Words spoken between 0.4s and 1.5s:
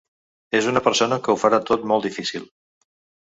És una persona que ho